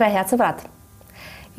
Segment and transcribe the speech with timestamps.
[0.00, 0.60] tere, head sõbrad!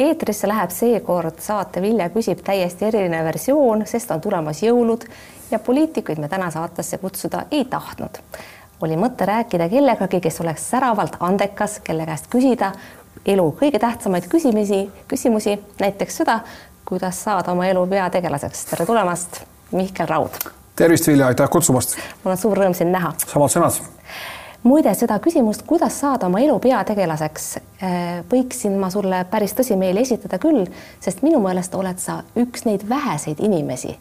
[0.02, 5.06] eetrisse läheb seekord saate Vilja küsib täiesti eriline versioon, sest on tulemas jõulud
[5.52, 8.18] ja poliitikuid me täna saatesse kutsuda ei tahtnud.
[8.82, 12.72] oli mõte rääkida kellegagi, kes oleks säravalt andekas, kelle käest küsida
[13.26, 16.40] elu kõige tähtsamaid küsimusi, küsimusi, näiteks seda,
[16.86, 18.66] kuidas saada oma elu peategelaseks.
[18.66, 20.50] tere tulemast, Mihkel Raud.
[20.76, 21.98] tervist, Vilja, aitäh kutsumast.
[22.24, 23.14] mul on suur rõõm sind näha.
[23.28, 23.84] samad sõnad
[24.64, 30.40] muide, seda küsimust, kuidas saada oma elu peategelaseks, äh, võiksin ma sulle päris tõsimeeli esitada
[30.42, 30.66] küll,
[31.00, 33.96] sest minu meelest oled sa üks neid väheseid inimesi,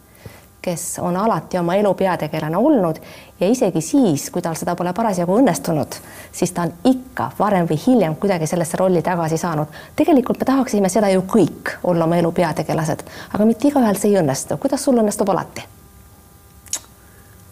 [0.61, 3.01] kes on alati oma elu peategelane olnud
[3.41, 5.97] ja isegi siis, kui tal seda pole parasjagu õnnestunud,
[6.33, 9.67] siis ta on ikka varem või hiljem kuidagi sellesse rolli tagasi saanud.
[9.97, 14.21] tegelikult me tahaksime seda ju kõik, olla oma elu peategelased, aga mitte igaühel see ei
[14.21, 14.61] õnnestu.
[14.61, 15.65] kuidas sul õnnestub alati?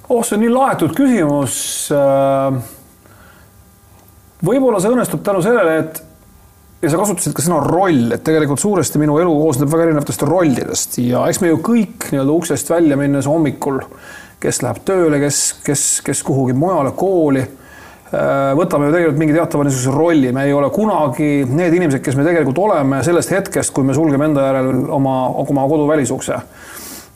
[0.08, 2.76] oh, see on nii laetud küsimus äh
[4.44, 6.02] võib-olla see õnnestub tänu sellele, et
[6.82, 10.98] ja sa kasutasid ka sõna roll, et tegelikult suuresti minu elu koosneb väga erinevatest rollidest.
[11.02, 13.80] Ja eks me ju kõik nii-öelda uksest välja minnes hommikul,
[14.42, 19.66] kes läheb tööle, kes, kes, kes kuhugi mujale kooli, äh, võtame ju tegelikult mingi teatava
[19.66, 23.86] niisuguse rolli, me ei ole kunagi need inimesed, kes me tegelikult oleme sellest hetkest, kui
[23.86, 26.38] me sulgeme enda järel oma, oma kodu välisukse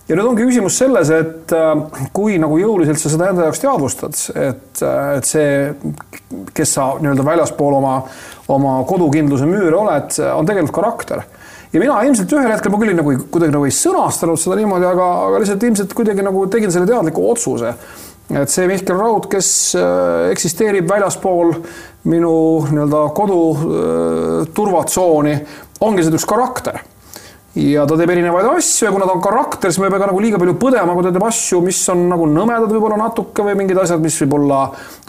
[0.09, 4.19] ja nüüd ongi küsimus selles, et äh, kui nagu jõuliselt sa seda enda jaoks teadvustad,
[4.35, 5.53] et, äh, et see,
[6.57, 7.95] kes sa nii-öelda väljaspool oma,
[8.53, 11.25] oma kodukindluse müüre oled, on tegelikult karakter
[11.73, 15.09] ja mina ilmselt ühel hetkel ma küll nagu kuidagi nagu ei sõnastanud seda niimoodi, aga,
[15.29, 17.75] aga lihtsalt ilmselt kuidagi nagu tegin selle teadliku otsuse.
[18.33, 21.55] et see Mihkel Raud, kes äh, eksisteerib väljaspool
[22.11, 22.35] minu
[22.69, 23.43] nii-öelda kodu
[24.55, 25.37] turvatsooni,
[25.87, 26.81] ongi see üks karakter
[27.59, 30.09] ja ta teeb erinevaid asju ja kuna ta on karakter, siis ma ei pea ka
[30.09, 33.59] nagu liiga palju põdema, kui ta teeb asju, mis on nagu nõmedad võib-olla natuke või
[33.61, 34.63] mingid asjad, mis võib-olla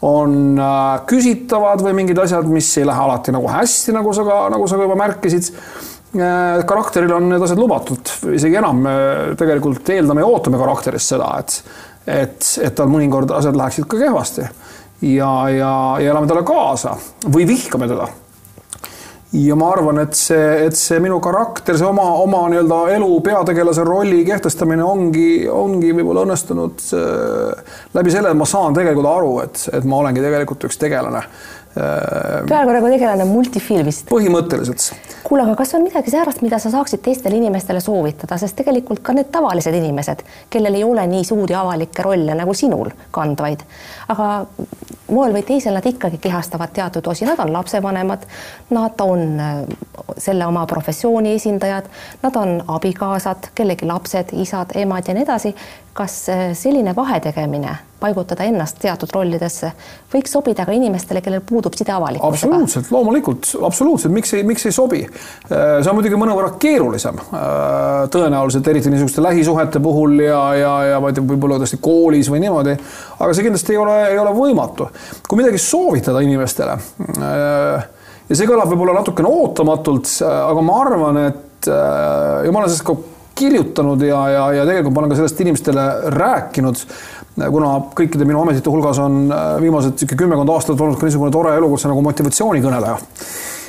[0.09, 4.39] on äh, küsitavad või mingid asjad, mis ei lähe alati nagu hästi, nagu sa ka,
[4.51, 6.65] nagu sa ka juba märkisid äh,.
[6.67, 8.97] karakteril on need asjad lubatud, isegi enam me
[9.39, 11.61] tegelikult eeldame ja ootame karakterist seda, et,
[12.03, 14.49] et, et tal mõnikord asjad läheksid ka kehvasti
[15.13, 15.71] ja, ja,
[16.03, 18.11] ja elame talle kaasa või vihkame teda
[19.33, 23.85] ja ma arvan, et see, et see minu karakter, see oma, oma nii-öelda elu peategelase
[23.87, 29.65] rolli kehtestamine ongi, ongi võib-olla õnnestunud äh, läbi selle, et ma saan tegelikult aru, et,
[29.73, 31.25] et ma olengi tegelikult üks tegelane
[31.73, 34.05] Äh, pealkorraga tegelane multifilmist.
[34.05, 34.91] põhimõtteliselt.
[35.23, 39.15] kuule, aga kas on midagi säärast, mida sa saaksid teistele inimestele soovitada, sest tegelikult ka
[39.17, 40.21] need tavalised inimesed,
[40.53, 43.65] kellel ei ole nii suuri avalikke rolle nagu sinul kandvaid,
[44.13, 44.27] aga
[45.09, 48.27] moel või teisel nad ikkagi kehastavad teatud osi, nad on lapsevanemad,
[48.69, 49.63] nad on äh,
[50.21, 51.89] selle oma professiooni esindajad,
[52.21, 55.55] nad on abikaasad, kellegi lapsed, isad, emad ja nii edasi.
[55.93, 59.69] Kas äh, selline vahetegemine paigutada ennast teatud rollidesse,
[60.11, 62.33] võiks sobida ka inimestele, kellel puudub side avalikkusega.
[62.33, 65.03] absoluutselt, loomulikult, absoluutselt, miks ei, miks ei sobi.
[65.05, 67.37] Äh, see on muidugi mõnevõrra keerulisem äh,
[68.13, 72.43] tõenäoliselt, eriti niisuguste lähisuhete puhul ja, ja, ja ma ei tea, võib-olla tõesti koolis või
[72.43, 72.75] niimoodi,
[73.19, 74.89] aga see kindlasti ei ole, ei ole võimatu.
[75.29, 76.77] kui midagi soovitada inimestele
[77.21, 82.97] ja see kõlab võib-olla natukene ootamatult, aga ma arvan, et ja ma olen sellest ka
[83.35, 86.83] kirjutanud ja, ja, ja tegelikult ma olen ka sellest inimestele rääkinud
[87.33, 91.55] kuna kõikide minu ametite hulgas on äh, viimased niisugune kümmekond aastat olnud ka niisugune tore
[91.57, 92.97] elukutse nagu motivatsioonikõneleja,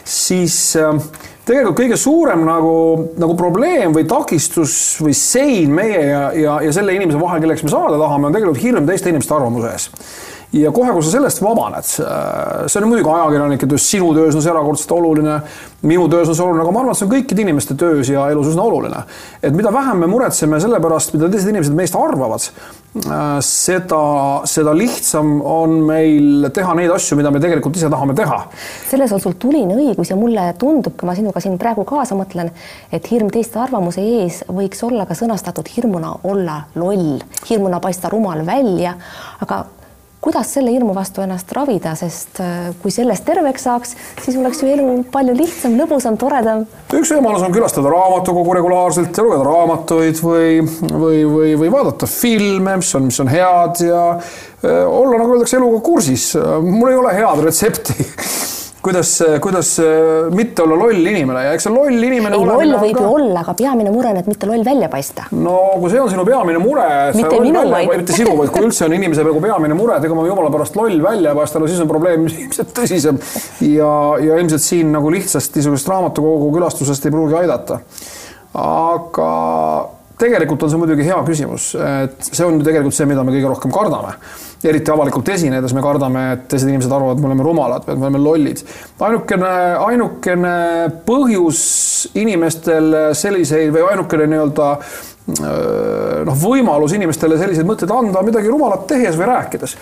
[0.05, 0.93] siis äh,
[1.49, 2.75] tegelikult kõige suurem nagu,
[3.21, 7.73] nagu probleem või takistus või sein meie ja, ja, ja selle inimese vahel, kelleks me
[7.73, 9.91] saada tahame, on tegelikult hirm teiste inimeste arvamuse ees
[10.54, 14.44] ja kohe, kui sa sellest vabaned, äh, see on muidugi ajakirjanike töös, sinu töös on
[14.44, 15.38] see erakordselt oluline,
[15.82, 18.28] minu töös on see oluline, aga ma arvan, et see on kõikide inimeste töös ja
[18.32, 19.03] elus üsna oluline.
[19.42, 22.47] et mida vähem me muretseme selle pärast, mida teised inimesed meist arvavad,
[23.03, 24.00] äh, seda,
[24.50, 28.41] seda lihtsam on meil teha neid asju, mida me tegelikult ise tahame teha.
[28.91, 32.53] selles on sul tuline õigus ja mulle tundub, kui ma sinuga siin praegu kaasa mõtlen,
[32.92, 37.18] et hirm teiste arvamuse ees võiks olla ka sõnastatud hirmuna olla loll,
[37.48, 38.95] hirmuna paista rumal välja,
[39.42, 39.65] aga
[40.24, 43.92] kuidas selle hirmu vastu ennast ravida, sest äh, kui sellest terveks saaks,
[44.24, 46.65] siis oleks ju elu palju lihtsam, lõbusam, toredam.
[46.97, 52.78] üks võimalus on külastada raamatukogu regulaarselt ja lugeda raamatuid või, või, või, või vaadata filme,
[52.80, 56.32] mis on, mis on head ja äh, olla, nagu öeldakse, eluga kursis.
[56.65, 57.98] mul ei ole head retsepti
[58.84, 59.10] kuidas,
[59.42, 59.71] kuidas
[60.36, 62.36] mitte olla loll inimene ja eks see loll inimene.
[62.36, 65.27] ei, loll võib ju olla, aga peamine mure on, et mitte loll välja paista.
[65.33, 66.86] no kui see on sinu peamine mure.
[67.16, 67.91] mitte minu, vaid.
[68.03, 70.78] mitte sinu, vaid kui üldse on inimese nagu peamine mure, et ega ma jumala pärast
[70.78, 73.21] loll välja ei paista, no siis on probleem ilmselt tõsisem.
[73.71, 73.91] ja,
[74.22, 77.81] ja ilmselt siin nagu lihtsast niisugusest raamatukogu külastusest ei pruugi aidata.
[78.60, 79.28] aga
[80.21, 83.51] tegelikult on see muidugi hea küsimus, et see on ju tegelikult see, mida me kõige
[83.51, 84.15] rohkem kardame.
[84.69, 88.22] Eriti avalikult esinedes me kardame, et teised inimesed arvavad, et me oleme rumalad me oleme
[88.22, 88.63] lollid.
[89.01, 89.51] ainukene,
[89.89, 90.55] ainukene
[91.07, 91.65] põhjus
[92.15, 94.71] inimestel selliseid või ainukene nii-öelda
[95.25, 99.77] noh, võimalus inimestele selliseid mõtteid anda midagi rumalat tehes või rääkides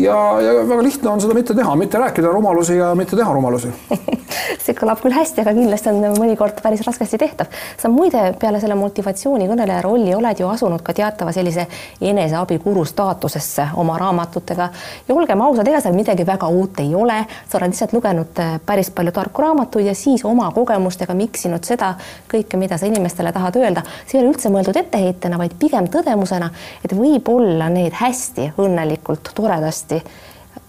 [0.00, 3.68] ja, ja väga lihtne on seda mitte teha, mitte rääkida rumalusi ja mitte teha rumalusi
[4.64, 7.52] see kõlab küll hästi, aga kindlasti on mõnikord päris raskesti tehtav.
[7.76, 11.66] sa muide peale selle motivatsioonikõneleja rolli oled ju asunud ka teatava sellise
[12.00, 14.68] eneseabikuru staatusesse oma raamatutega
[15.08, 18.58] ja olgem ausad, ega seal midagi väga uut ei ole, sa oled lihtsalt lugenud äh,
[18.66, 21.94] päris palju tarku raamatuid ja siis oma kogemustega miksinud seda
[22.30, 23.82] kõike, mida sa inimestele tahad öelda.
[24.06, 26.50] see ei ole üldse mõeldud etteheitena, vaid pigem tõdemusena,
[26.84, 30.02] et võib-olla need hästi õnnelikult, toredasti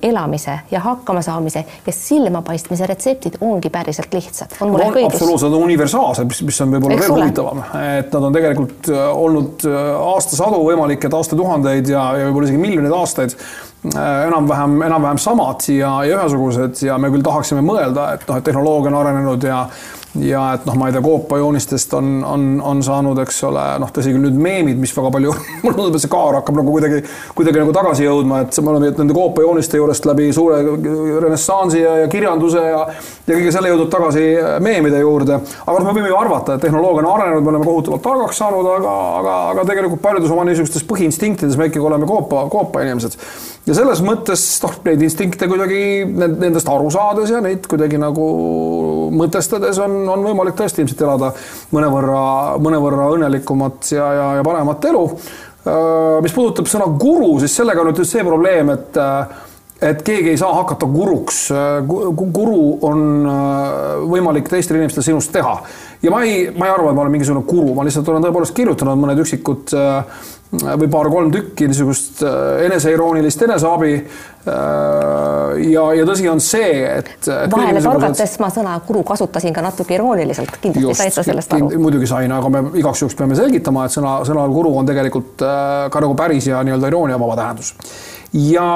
[0.02, 4.58] elamise ja hakkamasaamise ja silmapaistmise retseptid ongi päriselt lihtsad.
[4.62, 5.16] on mul ehk õigus?
[5.16, 9.06] absoluutselt, nad on universaalsed, mis, mis on võib-olla veel huvitavam, et nad on tegelikult äh,
[9.24, 9.80] olnud äh,
[10.14, 15.96] aastasadu võimalik, et aastatuhandeid ja, ja võib-olla isegi miljoneid aastaid äh, enam-vähem, enam-vähem samad ja,
[16.06, 19.64] ja ühesugused ja me küll tahaksime mõelda, et noh, et tehnoloogia on arenenud ja
[20.22, 24.14] ja et noh, ma ei tea, koopajoonistest on, on, on saanud, eks ole, noh, tõsi
[24.16, 27.04] küll nüüd meemid, mis väga palju mulle tundub, et see kaar hakkab nagu kuidagi,
[27.38, 30.62] kuidagi nagu tagasi jõudma, et me oleme nende koopajooniste juurest läbi suure
[31.24, 32.86] renessansi ja, ja kirjanduse ja
[33.28, 34.24] ja kõige selle jõudnud tagasi
[34.64, 35.40] meemide juurde.
[35.42, 38.70] aga noh, me võime ju arvata, et tehnoloogia on arenenud, me oleme kohutavalt targaks saanud,
[38.78, 43.18] aga, aga, aga tegelikult paljudes oma niisugustes põhiinstinktides me ikkagi oleme koopa, koopa inimesed.
[43.68, 48.28] ja selles mõttes noh, neid instinkte kuidagi nendest aru saades ja neid kuidagi nagu
[49.12, 51.32] mõtestades on, on võimalik tõesti ilmselt elada
[51.76, 52.22] mõnevõrra,
[52.64, 55.04] mõnevõrra õnnelikumat ja, ja, ja paremat elu.
[56.24, 59.02] Mis puudutab sõna guru, siis sellega on nüüd see probleem, et
[59.78, 61.42] et keegi ei saa hakata guruks.
[61.86, 63.02] guru on
[64.10, 65.60] võimalik teistel inimestel sinust teha
[66.02, 68.56] ja ma ei, ma ei arva, et ma olen mingisugune guru, ma lihtsalt olen tõepoolest
[68.58, 73.94] kirjutanud mõned üksikud äh, või paar-kolm tükki niisugust äh, eneseiroonilist eneseabi.
[74.48, 77.52] ja, ja tõsi on see, et, et.
[77.52, 81.68] vahele torgates ma sõna guru kasutasin ka natuke irooniliselt, kindlasti said sa sellest aru.
[81.84, 85.44] muidugi sain, aga me igaks juhuks peame selgitama, et sõna, sõnal guru on tegelikult
[85.92, 87.74] ka nagu päris ja nii-öelda iroonia vaba tähendus.
[88.32, 88.70] ja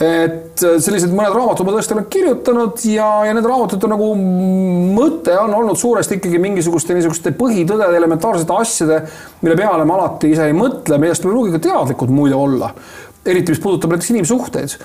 [0.00, 5.52] et sellised mõned raamatud ma tõesti olen kirjutanud ja, ja nende raamatute nagu mõte on
[5.58, 9.02] olnud suuresti ikkagi mingisuguste niisuguste põhitõdede, elementaarsete asjade,
[9.44, 12.72] mille peale me alati ise ei mõtle, millest me ei pruugi ka teadlikud muide olla.
[13.20, 14.78] eriti, mis puudutab näiteks inimsuhteid.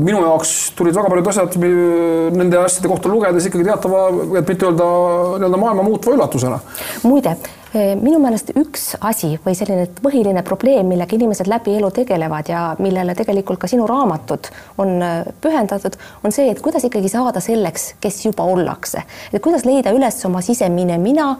[0.00, 4.08] minu jaoks tulid väga paljud asjad nende asjade kohta lugedes ikkagi teatava,
[4.40, 4.88] et mitte öelda
[5.36, 6.60] nii-öelda maailma muutva üllatusena.
[7.04, 7.36] muide
[7.74, 13.12] minu meelest üks asi või selline põhiline probleem, millega inimesed läbi elu tegelevad ja millele
[13.18, 14.48] tegelikult ka sinu raamatud
[14.80, 19.66] on äh, pühendatud, on see, et kuidas ikkagi saada selleks, kes juba ollakse, et kuidas
[19.68, 21.34] leida üles oma sisemine mina,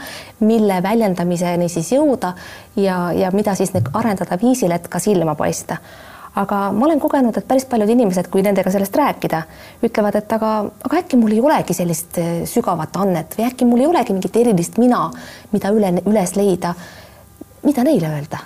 [0.44, 2.34] mille väljendamiseni siis jõuda
[2.76, 5.80] ja, ja mida siis arendada viisil, et ka silma paista
[6.38, 9.42] aga ma olen kogenud, et päris paljud inimesed, kui nendega sellest rääkida,
[9.86, 10.52] ütlevad, et aga,
[10.86, 14.38] aga äkki mul ei olegi sellist eh, sügavat annet või äkki mul ei olegi mingit
[14.42, 15.08] erilist mina,
[15.54, 16.74] mida üle, üles leida.
[17.62, 18.44] mida neile öelda?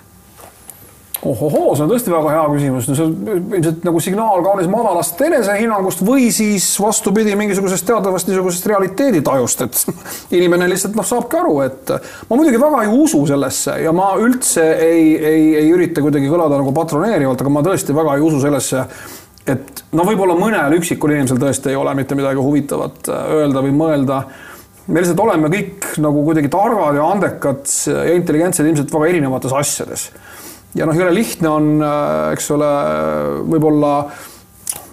[1.23, 5.21] Ohohoo, see on tõesti väga hea küsimus, no see on ilmselt nagu signaal kaunis madalast
[5.23, 9.83] enesehinnangust või siis vastupidi mingisugusest teadavast niisugusest realiteeditajust, et
[10.39, 11.95] inimene lihtsalt noh, saabki aru, et
[12.27, 16.59] ma muidugi väga ei usu sellesse ja ma üldse ei, ei, ei ürita kuidagi kõlada
[16.59, 18.85] nagu patroneerivalt, aga ma tõesti väga ei usu sellesse,
[19.55, 23.77] et no võib-olla mõnel üksikul inimesel tõesti ei ole mitte midagi huvitavat äh, öelda või
[23.79, 24.25] mõelda.
[24.91, 30.11] Me lihtsalt oleme kõik nagu kuidagi targad ja andekad ja intelligentsed ilmselt väga erinevates asjades
[30.79, 32.71] ja noh, jõle lihtne on, äh, eks ole,
[33.49, 33.95] võib-olla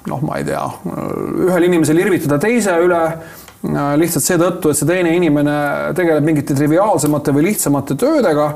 [0.09, 0.63] noh, ma ei tea,
[1.47, 5.57] ühel inimesel irvitada teise üle äh, lihtsalt seetõttu, et see teine inimene
[5.97, 8.53] tegeleb mingite triviaalsemate või lihtsamate töödega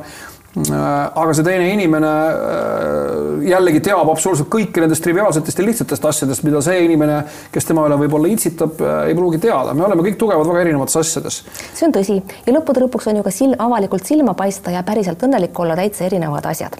[0.54, 6.62] aga see teine inimene äh, jällegi teab absoluutselt kõiki nendest triviaalsetest ja lihtsatest asjadest, mida
[6.62, 9.74] see inimene, kes tema üle võib-olla itsitab, äh, ei pruugi teada.
[9.74, 11.42] me oleme kõik tugevad väga erinevates asjades.
[11.74, 15.26] see on tõsi ja lõppude lõpuks on ju ka sil-, avalikult silma paista ja päriselt
[15.26, 16.78] õnnelik olla täitsa erinevad asjad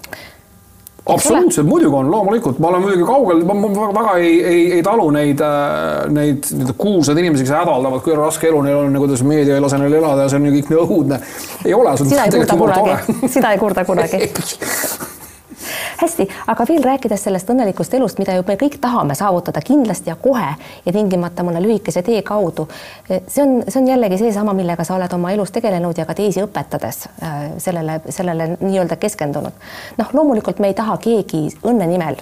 [1.06, 5.10] absoluutselt, muidugi on, loomulikult, ma olen muidugi kaugel, ma väga, väga ei, ei, ei talu
[5.14, 9.24] neid, äh, neid nii-öelda kuulsaid inimesi, kes hädaldavad, kui raske elu neil on ja kuidas
[9.26, 11.20] meedia ei lase neil elada ja see on ju kõik nii õudne.
[11.64, 11.96] ei ole.
[12.00, 14.22] sina ei kurda kunagi, sina ei kurda kunagi
[16.02, 20.16] hästi, aga veel rääkides sellest õnnelikust elust, mida ju me kõik tahame saavutada kindlasti ja
[20.16, 20.54] kohe
[20.86, 22.68] ja tingimata mõne lühikese tee kaudu.
[23.08, 26.42] see on, see on jällegi seesama, millega sa oled oma elus tegelenud ja ka teisi
[26.42, 29.52] õpetades äh, sellele, sellele nii-öelda keskendunud.
[29.98, 32.20] noh, loomulikult me ei taha keegi õnne nimel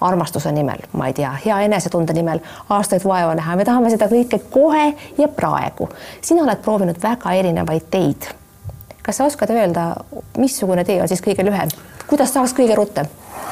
[0.00, 2.40] armastuse nimel, ma ei tea, hea enesetunde nimel
[2.72, 5.88] aastaid vaeva näha, me tahame seda kõike kohe ja praegu.
[6.20, 8.30] sina oled proovinud väga erinevaid teid
[9.02, 9.94] kas sa oskad öelda,
[10.38, 11.70] missugune tee on siis kõige lühem,
[12.10, 13.10] kuidas saaks kõige rutem?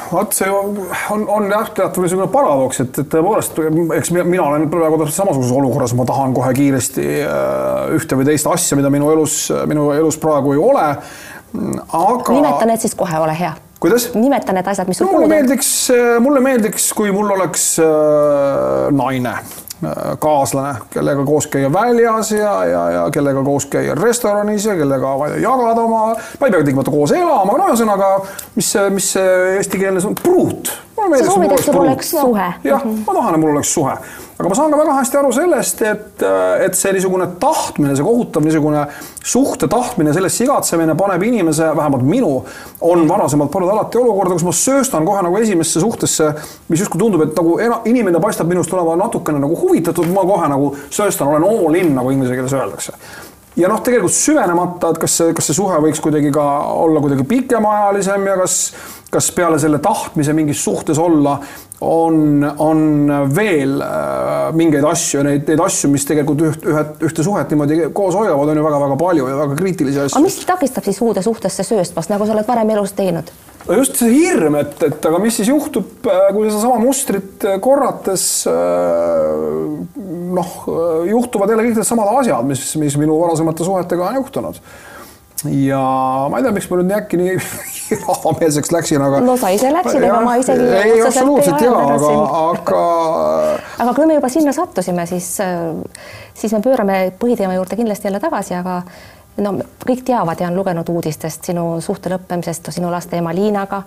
[0.09, 3.59] vot see on, on jah, teatav niisugune paradoks, et, et tõepoolest,
[3.99, 8.49] eks mina olen praegu täpselt samasuguses olukorras, ma tahan kohe kiiresti äh, ühte või teist
[8.49, 10.87] asja, mida minu elus, minu elus praegu ei ole.
[11.53, 12.33] aga.
[12.33, 13.53] nimeta need siis kohe, ole hea.
[13.79, 14.09] kuidas?
[14.17, 15.71] nimeta need asjad, mis sul no, mulle meeldiks,
[16.25, 19.37] mulle meeldiks, kui mul oleks äh, naine
[20.19, 25.81] kaaslane, kellega koos käia väljas ja, ja, ja kellega koos käia restoranis ja kellega jagada
[25.81, 26.03] oma,
[26.39, 28.11] ma ei pea tingimata koos elama, no ühesõnaga,
[28.55, 30.73] mis see, mis see eestikeelne sõna, pruut.
[31.19, 32.47] Sa soovid, et sul oleks suhe.
[32.63, 33.93] jah, ma tahan, et mul oleks suhe.
[34.39, 36.23] Aga ma saan ka väga hästi aru sellest, et,
[36.63, 38.85] et see niisugune tahtmine, see kohutav niisugune
[39.19, 42.31] suhte tahtmine, sellest sigatsemine paneb inimese, vähemalt minu,
[42.87, 46.29] on varasemalt pannud alati olukorda, kus ma sööstan kohe nagu esimesse suhtesse,
[46.71, 47.57] mis justkui tundub, et nagu
[47.91, 52.15] inimene paistab minust olema natukene nagu huvitatud, ma kohe nagu sööstan, olen all in, nagu
[52.15, 52.95] inglise keeles öeldakse
[53.59, 56.45] ja noh, tegelikult süvenemata, et kas see, kas see suhe võiks kuidagi ka
[56.79, 58.59] olla kuidagi pikemaajalisem ja kas,
[59.11, 61.37] kas peale selle tahtmise mingis suhtes olla
[61.81, 67.51] on, on veel äh, mingeid asju, neid, neid asju, mis tegelikult üht, ühe, ühte suhet
[67.53, 70.17] niimoodi koos hoiavad, on ju väga-väga palju ja väga kriitilisi asju.
[70.17, 73.31] aga mis takistab siis uude suhtesse sööstmast, nagu sa oled varem elus teinud?
[73.67, 77.57] No just see hirm, et, et aga mis siis juhtub, äh, kui sedasama mustrit äh,
[77.63, 78.27] korrates
[80.39, 80.53] noh,
[81.09, 84.63] juhtuvad jälle kõik needsamad asjad, mis, mis minu varasemate suhetega on juhtunud
[85.47, 85.79] ja
[86.29, 87.35] ma ei tea, miks ma nüüd nii äkki nii
[88.07, 89.21] rahvameelseks läksin, aga.
[89.23, 90.65] no sa ise läksid, ega ma isegi.
[90.81, 92.09] ei, absoluutselt ja, aga,
[92.41, 92.81] aga.
[93.85, 95.31] aga kui me juba sinna sattusime, siis,
[96.41, 98.81] siis me pöörame põhiteema juurde kindlasti jälle tagasi, aga
[99.43, 99.53] no
[99.85, 103.83] kõik teavad ja on lugenud uudistest sinu suhte lõppemisest sinu laste ema Liinaga.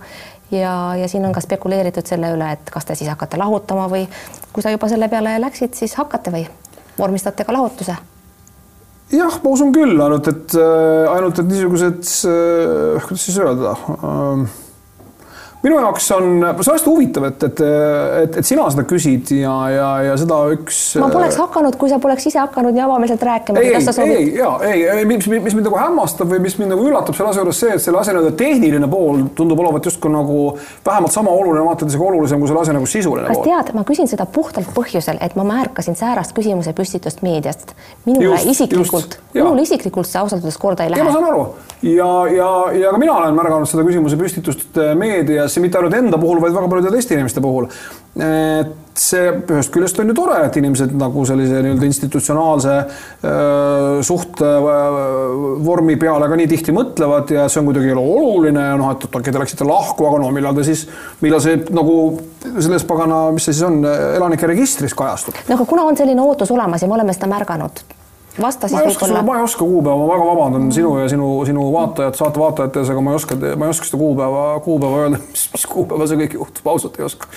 [0.52, 4.04] Ja, ja siin on ka spekuleeritud selle üle, et kas te siis hakkate lahutama või
[4.52, 6.42] kui sa juba selle peale läksid, siis hakkate või
[6.98, 7.96] vormistate ka lahutuse?
[9.12, 14.60] Jah, ma usun küll, ainult et, äh, ainult et niisugused, äh, kuidas siis öelda äh,,
[15.62, 17.60] minu jaoks on, see on hästi huvitav, et, et,
[18.22, 20.80] et, et sina seda küsid ja, ja, ja seda üks.
[20.98, 23.62] ma poleks hakanud, kui sa poleks ise hakanud nii avameelselt rääkima.
[23.62, 24.50] ei, ei, ei, ja
[24.98, 27.76] ei, mis, mis mind nagu hämmastab või mis mind nagu üllatab selle asja juures see,
[27.76, 30.38] et selle asja nii-öelda tehniline pool tundub olevat justkui nagu
[30.86, 33.50] vähemalt sama oluline, vaata isegi olulisem kui selle asja nagu sisuline kas pool.
[33.50, 37.76] tead, ma küsin seda puhtalt põhjusel, et ma märkasin säärast küsimuse püstitust meediast.
[38.08, 41.06] minule just, isiklikult, minule isiklikult see ausalt öeldes korda ei lähe.
[41.06, 41.46] ma saan aru
[41.82, 46.18] ja, ja, ja ka mina olen märganud seda küsimuse püstitust meedias ja mitte ainult enda
[46.20, 47.68] puhul, vaid väga paljude teiste inimeste puhul.
[48.22, 52.74] et see ühest küljest on ju tore, et inimesed nagu sellise nii-öelda institutsionaalse
[54.04, 54.50] suhte
[55.64, 59.32] vormi peale ka nii tihti mõtlevad ja see on kuidagi oluline ja noh, et okei,
[59.32, 60.84] te läksite lahku, aga no millal te siis,
[61.24, 61.96] millal see nagu
[62.52, 65.40] selles pagana, mis see siis on, elanike registris kajastub?
[65.48, 67.84] no aga kuna on selline ootus olemas ja me oleme seda märganud
[68.40, 69.22] vasta siis võib-olla.
[69.26, 72.92] ma ei oska kuupäeva, ma väga vabandan sinu ja sinu, sinu vaatajad, saate vaatajate ees,
[72.94, 76.22] aga ma ei oska, ma ei oska seda kuupäeva, kuupäeva öelda, mis, mis kuupäeval see
[76.24, 77.28] kõik juhtub, ausalt ei oska.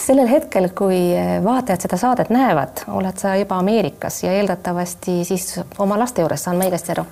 [0.00, 1.00] sellel hetkel, kui
[1.44, 6.60] vaatajad seda saadet näevad, oled sa juba Ameerikas ja eeldatavasti siis oma laste juures, saan
[6.60, 7.06] ma õigesti aru?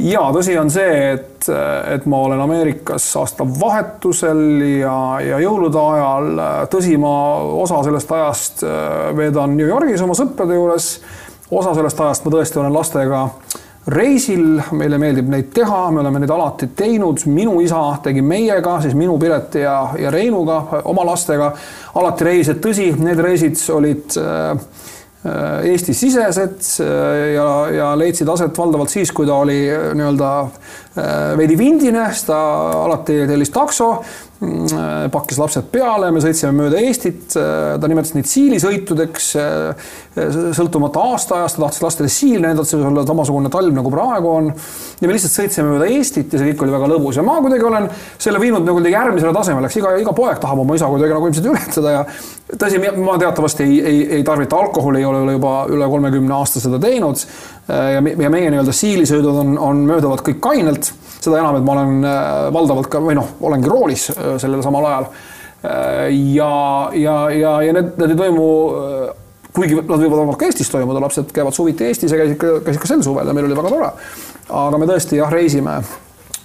[0.00, 1.48] ja tõsi on see, et,
[1.94, 4.44] et ma olen Ameerikas aastavahetusel
[4.80, 6.44] ja, ja jõulude ajal.
[6.72, 7.14] tõsi, ma
[7.62, 8.64] osa sellest ajast
[9.16, 10.94] veedan New Yorgis oma sõprade juures
[11.50, 13.24] osa sellest ajast ma tõesti olen lastega
[13.90, 18.94] reisil, meile meeldib neid teha, me oleme neid alati teinud, minu isa tegi meiega, siis
[18.98, 21.50] minu Pireti ja, ja Reinuga oma lastega
[21.98, 24.52] alati reise, tõsi, need reisid olid äh,
[25.70, 30.32] Eesti-sisesed äh, ja, ja leidsid aset valdavalt siis, kui ta oli äh, nii-öelda
[31.38, 32.38] veidi vindine, siis ta
[32.84, 33.92] alati tellis takso
[34.40, 39.26] pakkis lapsed peale, me sõitsime mööda Eestit, ta nimetas neid siilisõitudeks,
[40.56, 44.48] sõltumata aastaajast, ta tahtis lastele siil näidata, see võis olla samasugune talv nagu praegu on.
[45.00, 47.68] ja me lihtsalt sõitsime mööda Eestit ja see kõik oli väga lõbus ja ma kuidagi
[47.68, 51.28] olen selle viinud nagu järgmisele tasemele, eks iga, iga poeg tahab oma isa kuidagi nagu
[51.28, 52.02] ilmselt ületada ja
[52.64, 56.80] tõsi, ma teatavasti ei, ei, ei tarvita alkoholi, ei ole juba üle kolmekümne aasta seda
[56.80, 57.28] teinud.
[57.68, 62.06] ja, ja meie nii-öelda siilisõidud on, on mööduvad kõik kainelt seda enam, et ma olen
[62.08, 65.08] äh, valdavalt ka või noh, olengi roolis äh, sellel samal ajal.
[65.60, 66.52] Äh, ja,
[66.96, 68.50] ja, ja, ja need, need ei toimu
[69.54, 72.84] kuigi nad võivad vabalt ka Eestis toimuda, lapsed käivad suviti Eestis ja käisid ka, käisid
[72.84, 73.90] ka sel suvel ja meil oli väga tore.
[74.60, 75.80] aga me tõesti jah, reisime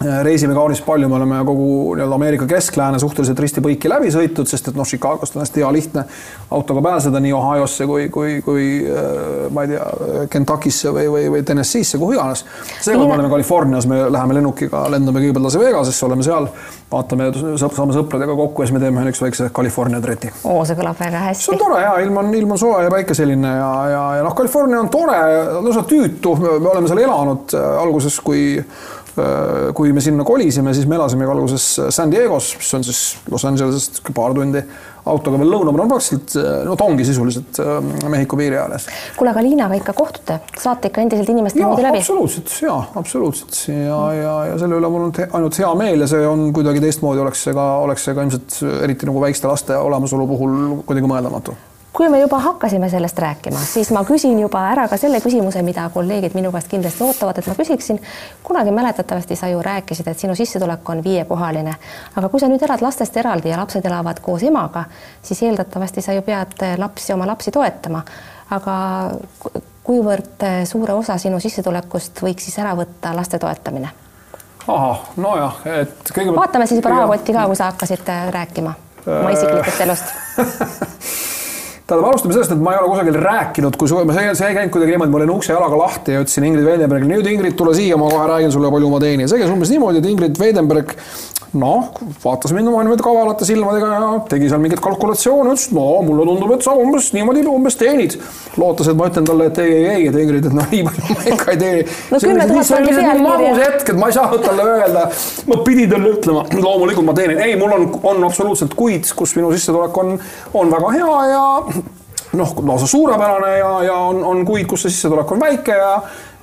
[0.03, 4.75] reisime kaunis palju, me oleme kogu nii-öelda Ameerika kesklääne suhteliselt risti-põiki läbi sõitnud, sest et
[4.75, 6.03] noh, Chicagost on hästi hea lihtne
[6.51, 9.85] autoga pääseda nii Ohiosse kui, kui, kui äh, ma ei tea,
[10.31, 12.43] Kentuckisse või, või, või Tennessee'sse, kuhu iganes.
[12.81, 16.49] seekord me oleme Californias, me läheme lennukiga, lendame kõigepealt Las Vegasesse, oleme seal,
[16.91, 17.29] vaatame,
[17.61, 20.33] saame sõpradega kokku ja siis me teeme üks väikse California treti.
[20.43, 21.47] oo, see kõlab väga hästi.
[21.47, 24.35] see on tore ja ilm on, ilm on soe ja päikeseline ja, ja, ja noh,
[24.35, 25.23] California on tore,
[25.55, 28.59] lausa tüütu, me oleme seal elanud äh, alguses, kui
[29.75, 34.01] kui me sinna kolisime, siis me elasimegi alguses San Diego's, mis on siis Los Angelesest
[34.15, 34.63] paar tundi
[35.05, 37.59] autoga veel lõuna, no praktiliselt no ta ongi sisuliselt
[38.09, 38.87] Mehhiko piiri ääres.
[39.17, 42.01] kuule, aga Liinaga ikka kohtute, saate ikka endiselt inimest niimoodi läbi?
[42.01, 46.25] absoluutselt ja absoluutselt ja, ja, ja selle üle mul on ainult hea meel ja see
[46.27, 50.27] on kuidagi teistmoodi oleks see ka, oleks see ka ilmselt eriti nagu väikeste laste olemasolu
[50.33, 51.55] puhul kuidagi mõeldamatu
[51.95, 55.85] kui me juba hakkasime sellest rääkima, siis ma küsin juba ära ka selle küsimuse, mida
[55.93, 57.99] kolleegid minu käest kindlasti ootavad, et ma küsiksin.
[58.43, 61.75] kunagi mäletatavasti sa ju rääkisid, et sinu sissetulek on viiekohaline,
[62.15, 64.83] aga kui sa nüüd elad lastest eraldi ja lapsed elavad koos emaga,
[65.21, 68.03] siis eeldatavasti sa ju pead lapsi, oma lapsi toetama.
[68.51, 68.75] aga
[69.83, 73.89] kuivõrd suure osa sinu sissetulekust võiks siis ära võtta laste toetamine?
[74.67, 76.35] ahah, nojah, et kõigepealt.
[76.41, 78.75] vaatame siis juba rahakotti ka, kui sa hakkasid rääkima
[79.05, 80.13] oma isiklikust elust
[81.85, 84.73] tähendab, alustame sellest, et ma ei ole kusagil rääkinud, kui ma, see, see ei käinud
[84.73, 87.99] kuidagi niimoodi, ma olin ukse jalaga lahti ja ütlesin Ingrid Veidenbergile, nüüd Ingrid, tule siia,
[88.01, 89.29] ma kohe räägin sulle, palju ma teenin.
[89.29, 90.95] see käis umbes niimoodi, et Ingrid Veidenberg
[91.59, 91.89] noh,
[92.23, 96.53] vaatas mind oma niimoodi kavalate silmadega ja tegi seal mingeid kalkulatsioone, ütles, no mulle tundub,
[96.55, 98.17] et sa umbes niimoodi umbes teenid.
[98.59, 101.15] lootes, et ma ütlen talle, et ei, ei, ei, et Ingrid, et noh, nii palju
[101.15, 101.83] ma ikka ei teeni.
[102.11, 103.55] no kümme tuhat pandi pealkirja.
[103.61, 105.05] hetk, et ma ei saanud talle öelda,
[105.51, 109.51] ma pidin talle ütlema, loomulikult ma teenin, ei, mul on, on absoluutselt kuid, kus minu
[109.55, 110.15] sissetulek on,
[110.53, 111.43] on väga hea ja
[112.35, 115.91] noh, lausa suurepärane ja, ja on, on kuid, kus see sissetulek on väike ja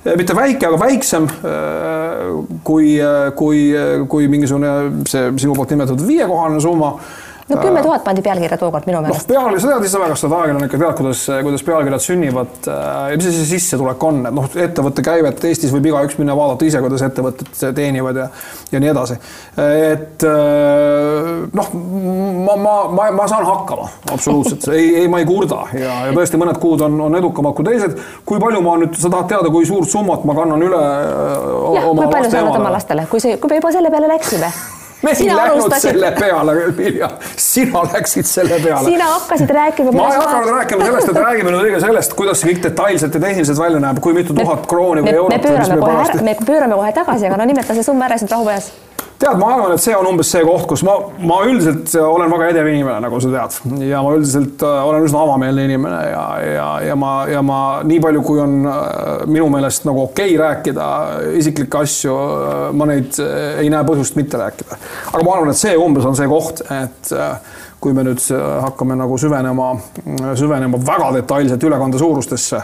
[0.03, 2.23] mitte väike, aga väiksem äh,
[2.67, 2.95] kui,
[3.39, 3.59] kui,
[4.11, 6.95] kui mingisugune see sinu poolt nimetatud viiekohaline summa
[7.55, 9.27] no kümme tuhat pandi pealkirja tookord minu meelest.
[9.27, 12.69] noh, pealkiri, sa tead ise väga, sa oled ajakirjanik ja tead, kuidas, kuidas pealkirjad sünnivad
[12.71, 12.81] äh,
[13.11, 16.81] ja mis see sissetulek on, et noh, ettevõtte käivet Eestis võib igaüks minna vaadata ise,
[16.83, 18.27] kuidas ettevõtted teenivad ja,
[18.73, 19.19] ja nii edasi.
[19.63, 21.31] et äh,
[21.61, 21.71] noh,
[22.47, 26.39] ma, ma, ma, ma saan hakkama absoluutselt, ei, ei, ma ei kurda ja, ja tõesti
[26.41, 27.97] mõned kuud on, on edukamad kui teised.
[28.25, 31.87] kui palju ma nüüd, sa tahad teada, kui suurt summat ma kannan üle äh, ja,
[31.89, 34.51] oma kui palju sa annad oma lastele, kui see, kui me juba selle peale läksime
[35.03, 35.89] me ei läinud alustasid...
[35.89, 38.85] selle peale, Vilja, sina läksid selle peale.
[38.85, 39.91] sina hakkasid rääkima.
[39.91, 43.25] ma ei hakanud rääkima sellest, et räägime nüüd õige sellest, kuidas see kõik detailselt ja
[43.27, 45.35] tehniliselt välja näeb, kui mitu tuhat krooni või eurot.
[45.35, 48.31] me pöörame kohe ära, me pöörame kohe tagasi, aga no nimeta see summa ära siis
[48.31, 48.71] rahu peas
[49.23, 52.49] tead, ma arvan, et see on umbes see koht, kus ma, ma üldiselt olen väga
[52.51, 53.57] edev inimene, nagu sa tead,
[53.87, 57.99] ja ma üldiselt äh, olen üsna avameelne inimene ja, ja, ja ma, ja ma nii
[58.03, 60.87] palju, kui on äh, minu meelest nagu okei okay rääkida
[61.39, 64.79] isiklikke asju, äh, ma neid ei näe põhjust mitte rääkida.
[65.11, 67.13] aga ma arvan, et see umbes on see koht, et
[67.83, 68.23] kui me nüüd
[68.63, 69.73] hakkame nagu süvenema,
[70.39, 72.61] süvenema väga detailselt ülekande suurustesse,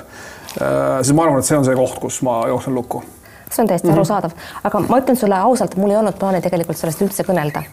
[0.56, 3.04] siis ma arvan, et see on see koht, kus ma jooksen lukku
[3.50, 3.98] see on täiesti mm -hmm.
[3.98, 4.32] arusaadav,
[4.64, 7.64] aga ma ütlen sulle ausalt, mul ei olnud plaani tegelikult sellest üldse kõnelda.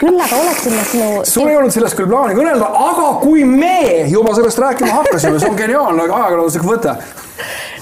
[0.00, 1.24] küll aga oleksin ma sinu.
[1.24, 5.50] sul ei olnud sellest küll plaani kõnelda, aga kui me juba sellest rääkima hakkasime, see
[5.50, 6.96] on geniaalne ajakirjanduslik võte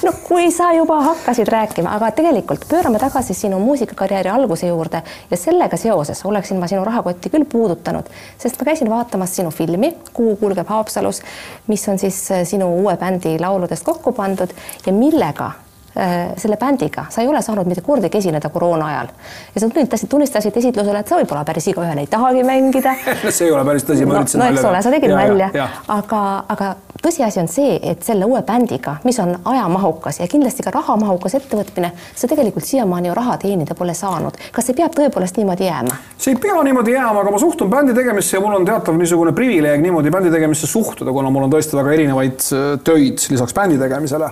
[0.04, 5.36] no kui sa juba hakkasid rääkima, aga tegelikult pöörame tagasi sinu muusikakarjääri alguse juurde ja
[5.36, 8.06] sellega seoses oleksin ma sinu rahakotti küll puudutanud,
[8.38, 11.22] sest ma käisin vaatamas sinu filmi Kuu kulgeb Haapsalus,
[11.66, 14.54] mis on siis sinu uue bändi lauludest kokku pandud
[14.86, 15.50] ja millega
[16.36, 19.08] selle bändiga, sa ei ole saanud mitte kordagi esineda koroona ajal.
[19.54, 22.94] Ja sa tunnistasid, tunnistasid esitlusele, et sa võib-olla päris igaühele ei tahagi mängida.
[23.36, 25.50] See ei ole päris tõsi, ma üritasin no, no eks ole, sa tegid nalja,
[25.90, 26.22] aga,
[26.54, 26.70] aga
[27.02, 31.92] tõsiasi on see, et selle uue bändiga, mis on ajamahukas ja kindlasti ka rahamahukas ettevõtmine,
[32.14, 34.36] sa tegelikult siiamaani ju raha teenida pole saanud.
[34.52, 35.96] kas see peab tõepoolest niimoodi jääma?
[36.18, 39.32] see ei pea niimoodi jääma, aga ma suhtun bändi tegemisse ja mul on teatav niisugune
[39.36, 43.80] privileeg niimoodi bändi tegemisse suhtuda, kuna mul on tõesti väga erinevaid äh, töid lisaks bändi
[43.80, 44.30] tegemisele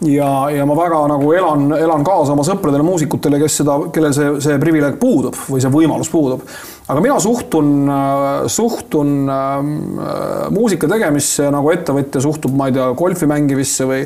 [0.00, 4.30] ja, ja ma väga nagu elan, elan kaasa oma sõpradele muusikutele, kes seda, kellel see,
[4.44, 6.42] see privileeg puudub või see võimalus puudub.
[6.88, 7.74] aga mina suhtun,
[8.50, 9.52] suhtun äh,
[10.54, 14.02] muusika tegemisse nagu ettevõtja suhtub, ma ei tea, golfi mängimisse või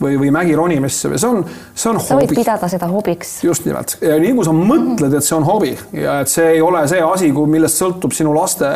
[0.00, 2.08] või, või mägi ronimisse või see on, see on sa hobi.
[2.08, 3.36] sa võid pidada seda hobiks.
[3.44, 6.60] just nimelt ja nii kui sa mõtled, et see on hobi ja et see ei
[6.64, 8.68] ole see asi, millest sõltub sinu laste,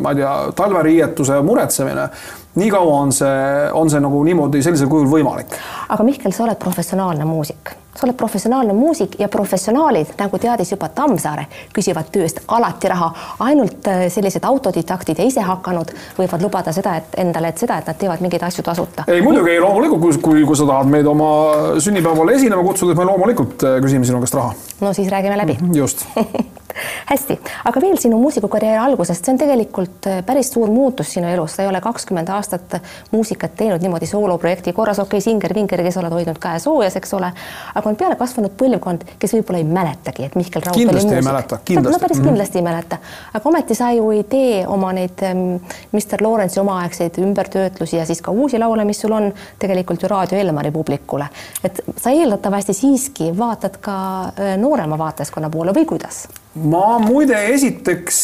[0.00, 2.10] ma ei tea, talveriietuse muretsemine
[2.56, 3.40] nii kaua on see,
[3.76, 5.58] on see nagu niimoodi sellisel kujul võimalik.
[5.88, 10.88] aga Mihkel, sa oled professionaalne muusik, sa oled professionaalne muusik ja professionaalid, nagu teadis juba
[10.88, 13.10] Tammsaare, küsivad tööst alati raha.
[13.38, 17.98] ainult äh, sellised autodidaktid ja isehakanud võivad lubada seda, et endale, et seda, et nad
[17.98, 19.04] teevad mingeid asju tasuta.
[19.08, 21.30] ei muidugi, ei loomulikult, kui, kui, kui sa tahad meid oma
[21.78, 24.54] sünnipäeval esinema kutsuda, siis me loomulikult äh, küsime sinu käest raha.
[24.80, 25.58] no siis räägime läbi.
[25.74, 26.06] just
[27.06, 31.56] hästi, aga veel sinu muusikukarjääri algusest, see on tegelikult äh, päris suur muutus sinu elus,
[31.56, 32.78] sa ei ole kakskümmend aastat
[33.12, 37.32] muusikat teinud niimoodi sooloprojekti korras, okei okay,, Singer-Vinger, kes oled hoidnud käe soojas, eks ole,
[37.74, 41.30] aga on peale kasvanud põlvkond, kes võib-olla ei mäletagi, et Mihkel Raud kindlasti oli muusik.
[41.30, 41.96] mäleta, kindlasti.
[41.96, 42.28] no päris mm -hmm.
[42.28, 42.98] kindlasti ei mäleta,
[43.34, 45.44] aga ometi sa ju ei tee oma neid ähm,
[45.92, 50.38] Mr Lawrence'i omaaegseid ümbertöötlusi ja siis ka uusi laule, mis sul on tegelikult ju Raadio
[50.38, 51.26] Elmari publikule,
[51.64, 56.28] et sa eeldatavasti siiski vaatad ka äh, noorema vaatajaskonna poole või kuidas?
[56.64, 58.20] Ma muide esiteks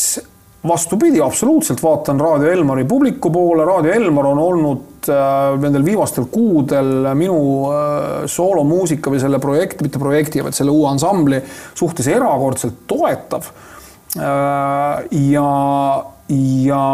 [0.68, 7.08] vastupidi, absoluutselt vaatan Raadio Elmari publiku poole, Raadio Elmar on olnud äh, nendel viimastel kuudel
[7.18, 7.38] minu
[7.72, 11.42] äh, soolomuusika või selle projekti, mitte projekti, vaid selle uue ansambli
[11.74, 13.50] suhtes erakordselt toetav
[14.16, 15.02] äh,.
[15.32, 15.50] ja,
[16.54, 16.86] ja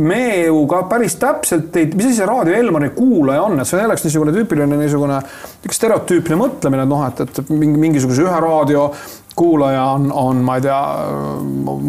[0.00, 3.78] me ju ka päris täpselt ei, mis asi see Raadio Elmari kuulaja on, et see
[3.78, 5.18] on jällegi niisugune tüüpiline niisugune
[5.70, 8.90] stereotüüpne mõtlemine, et noh, et, et mingi mingisuguse ühe raadio
[9.36, 10.78] kuulaja on, on, ma ei tea,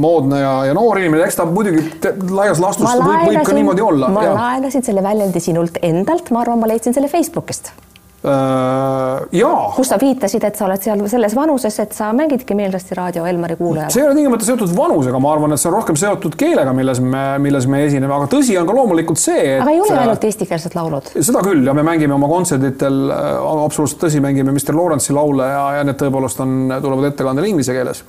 [0.05, 1.83] moodne ja, ja noor inimene, eks ta muidugi
[2.31, 4.11] laias laastus võib, võib ka niimoodi olla.
[4.13, 7.73] ma laenasin selle väljendi sinult endalt, ma arvan, ma leidsin selle Facebookist
[8.21, 9.61] jaa.
[9.75, 13.55] kus sa viitasid, et sa oled seal selles vanuses, et sa mängidki meelsasti raadio Elmari
[13.57, 13.93] kuulajale.
[13.93, 17.01] see ei ole tingimata seotud vanusega, ma arvan, et see on rohkem seotud keelega, milles
[17.01, 19.63] me, milles me esineme, aga tõsi on ka loomulikult see, et.
[19.63, 21.09] aga ei ole ainult eestikeelsed laulud?
[21.17, 25.65] seda küll ja me mängime oma kontserditel, äh, absoluutselt tõsi, mängime Mr Lawrence'i laule ja,
[25.79, 28.05] ja need tõepoolest on, tulevad ettekandele inglise keeles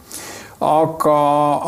[0.63, 1.17] aga,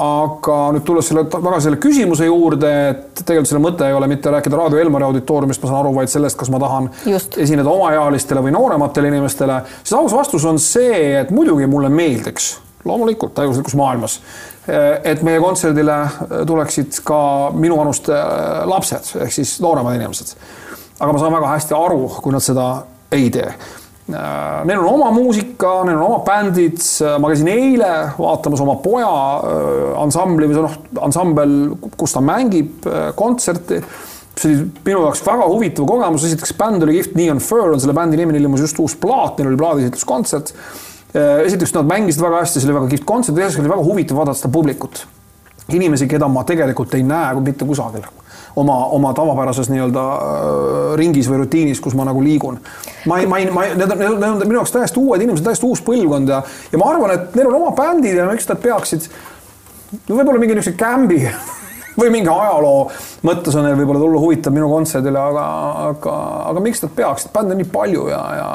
[0.04, 4.32] aga nüüd tulles selle tagasi selle küsimuse juurde, et tegelikult selle mõte ei ole mitte
[4.32, 7.38] rääkida Raadio Elmari auditooriumist, ma saan aru, vaid sellest, kas ma tahan Just.
[7.42, 12.54] esineda omaealistele või noorematele inimestele, siis aus vastus on see, et muidugi mulle meeldiks,
[12.84, 14.18] loomulikult täiuslikus maailmas,
[15.04, 15.98] et meie kontserdile
[16.46, 17.20] tuleksid ka
[17.56, 18.18] minuvanuste
[18.68, 20.36] lapsed ehk siis nooremad inimesed.
[21.00, 22.68] aga ma saan väga hästi aru, kui nad seda
[23.12, 26.80] ei tee Äh, neil on oma muusika, neil on oma bändid,
[27.20, 30.74] ma käisin eile vaatamas oma poja äh, ansambli või noh,
[31.06, 31.54] ansambel,
[31.96, 33.80] kus ta mängib äh, kontserti.
[34.34, 37.94] see oli minu jaoks väga huvitav kogemus, esiteks bänd oli kihvt, Neon Fur on selle
[37.96, 40.52] bändi nimi, neil ilmus just uus plaat, neil oli plaadiesitluskontsert.
[41.46, 44.42] esiteks nad mängisid väga hästi, see oli väga kihvt kontsert, teiseks oli väga huvitav vaadata
[44.42, 45.06] seda publikut.
[45.72, 48.04] inimesi, keda ma tegelikult ei näe mitte kusagil
[48.56, 52.60] oma, oma tavapärases nii-öelda äh, ringis või rutiinis, kus ma nagu liigun.
[53.10, 55.44] ma ei, ma ei, ma ei, need on, need on minu jaoks täiesti uued inimesed,
[55.46, 58.62] täiesti uus põlvkond ja, ja ma arvan, et neil on oma bändid ja miks nad
[58.62, 59.10] peaksid
[60.08, 61.20] võib-olla mingi niisuguse kämbi
[62.00, 62.88] või mingi ajaloo
[63.26, 65.44] mõttes on neil võib-olla tulla huvitav minu kontserdile, aga,
[65.90, 66.16] aga,
[66.52, 68.50] aga miks nad peaksid, bände on nii palju ja, ja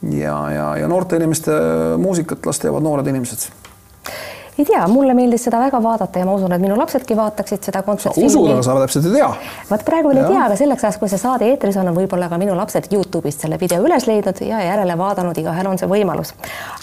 [0.00, 1.52] ja, ja, ja noorte inimeste
[2.00, 3.59] muusikat las teevad noored inimesed
[4.58, 7.82] ei tea, mulle meeldis seda väga vaadata ja ma usun, et minu lapsedki vaataksid seda
[7.86, 8.24] kontserti.
[8.26, 9.28] usud, aga sa täpselt ei tea.
[9.70, 12.28] vot praegu veel ei tea, aga selleks ajaks, kui see saade eetris on, on võib-olla
[12.32, 16.34] ka minu lapsed Youtube'ist selle video üles leidnud ja järele vaadanud, igahel on see võimalus.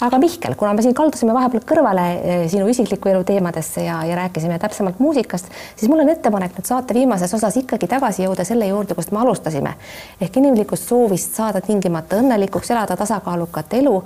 [0.04, 4.16] aga Mihkel, kuna me siin kaldusime vahepeal kõrvale eh, sinu isikliku elu teemadesse ja, ja
[4.22, 8.70] rääkisime täpsemalt muusikast, siis mul on ettepanek nüüd saate viimases osas ikkagi tagasi jõuda selle
[8.70, 9.76] juurde, kust me alustasime
[10.20, 13.96] ehk inimlikust soovist saada tingimata õnnelikuks, elada tasakaalukat elu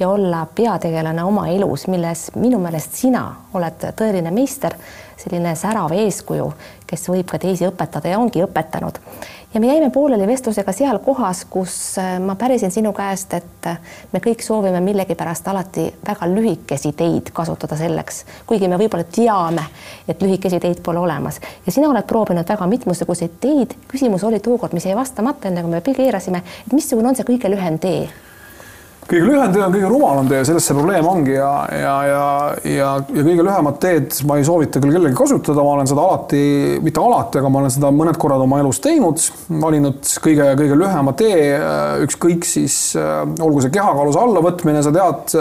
[0.00, 4.72] ja olla peategelane oma elus, milles minu meelest sina sina oled tõeline meister,
[5.20, 6.46] selline särav eeskuju,
[6.88, 8.96] kes võib ka teisi õpetada ja ongi õpetanud.
[9.52, 13.76] ja me jäime pooleli vestlusega seal kohas, kus äh, ma pärisin sinu käest, et äh,
[14.12, 19.68] me kõik soovime millegipärast alati väga lühikesi teid kasutada selleks, kuigi me võib-olla teame,
[20.08, 23.76] et lühikesi teid pole olemas ja sina oled proovinud väga mitmesuguseid teid.
[23.92, 27.52] küsimus oli tookord, mis jäi vastamata, enne kui me keerasime, et missugune on see kõige
[27.52, 28.06] lühem tee
[29.12, 32.22] kõige lühem tee on kõige rumalam tee, selles see probleem ongi ja, ja, ja,
[32.64, 36.40] ja, ja kõige lühemat teed ma ei soovita küll kellelgi kasutada, ma olen seda alati,
[36.84, 39.20] mitte alati, aga ma olen seda mõned korrad oma elus teinud,
[39.62, 41.50] valinud kõige-kõige lühema tee,
[42.06, 45.36] ükskõik siis olgu see kehakaalus allavõtmine, sa tead,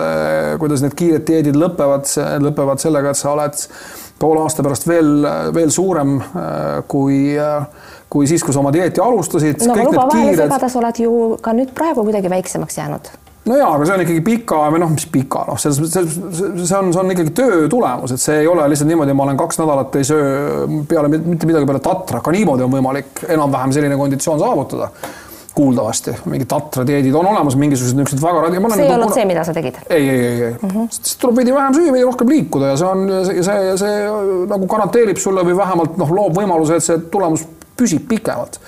[0.61, 2.11] kuidas need kiired dieedid lõpevad,
[2.43, 3.65] lõpevad sellega, et sa oled
[4.21, 6.19] poole aasta pärast veel, veel suurem
[6.91, 7.21] kui
[8.11, 9.63] kui siis, kui sa oma dieeti alustasid.
[9.63, 13.13] no aga luba vahele segada, sa oled ju ka nüüd praegu kuidagi väiksemaks jäänud
[13.45, 16.77] no jaa, aga see on ikkagi pika või noh, mis pika, noh, selles mõttes, see
[16.77, 19.61] on, see on ikkagi töö tulemus, et see ei ole lihtsalt niimoodi, ma olen kaks
[19.61, 24.41] nädalat ei söö peale mitte midagi peale tatra, ka niimoodi on võimalik enam-vähem selline konditsioon
[24.41, 24.91] saavutada
[25.51, 28.61] kuuldavasti, mingid tatra dieedid on olemas, mingisugused niisugused väga radi-.
[28.71, 29.15] see ei olnud kuna...
[29.17, 29.81] see, mida sa tegid?
[29.89, 32.77] ei, ei, ei, ei mm -hmm., siis tuleb veidi vähem süüa, veidi rohkem liikuda ja
[32.79, 33.97] see on, see, see, see
[34.53, 37.43] nagu garanteerib sulle või vähemalt noh, loob võimaluse, et see tulemus
[37.77, 38.61] püsib pikemalt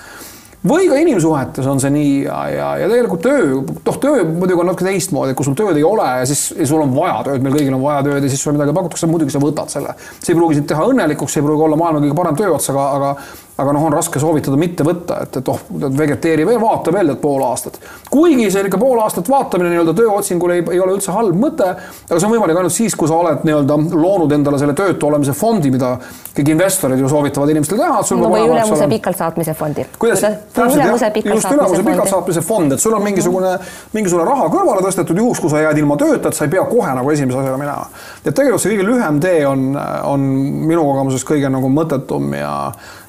[0.68, 4.70] või ka inimsuhetes on see nii ja, ja, ja tegelikult töö, noh, töö muidugi on
[4.72, 7.58] natuke teistmoodi, kui sul tööd ei ole ja siis ja sul on vaja tööd, meil
[7.58, 9.96] kõigil on vaja tööd ja siis sulle midagi pakutakse, muidugi sa võtad selle.
[10.20, 12.88] see ei pruugi sind teha õnnelikuks, see ei pruugi olla maailma kõige parem tööots, aga,
[13.00, 13.16] aga
[13.58, 15.60] aga noh, on raske soovitada mitte võtta, et, et oh,
[15.98, 17.78] vegeteeri veel, vaata veel need pool aastat.
[18.10, 21.68] kuigi see ikka pool aastat vaatamine nii-öelda tööotsingul ei, ei ole üldse halb mõte,
[22.08, 25.36] aga see on võimalik ainult siis, kui sa oled nii-öelda loonud endale selle töötu olemise
[25.38, 25.94] fondi, mida
[26.34, 28.00] kõik investorid ju soovitavad inimestele teha.
[28.18, 29.86] no või ülemuse pikalt saatmise fondi.
[30.02, 30.26] kuidas?
[30.26, 33.54] just ülemuse pikalt saatmise fond, et sul on mingisugune,
[33.94, 36.98] mingisugune raha kõrvale tõstetud juhuks, kui sa jääd ilma tööta, et sa ei pea kohe
[36.98, 37.86] nagu esimese asjana minema.
[38.26, 39.70] et tegelikult see kõige lühem tee on,
[40.10, 40.28] on
[40.66, 42.54] minu kogemuses kõige nagu mõttetum ja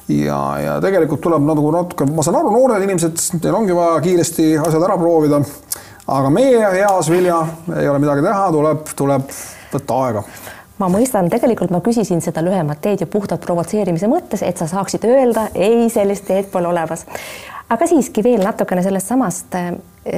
[0.08, 4.50] ja, ja tegelikult tuleb nagu natuke, ma saan aru, noored inimesed, neil ongi vaja kiiresti
[4.60, 5.40] asjad ära proovida.
[6.06, 7.40] aga meie eas, Vilja,
[7.78, 9.30] ei ole midagi teha, tuleb, tuleb
[9.72, 10.24] võtta aega
[10.78, 15.06] ma mõistan, tegelikult ma küsisin seda lühemat teed ju puhtalt provotseerimise mõttes, et sa saaksid
[15.06, 17.06] öelda, ei, sellist teed pole olemas.
[17.70, 19.56] aga siiski veel natukene sellest samast.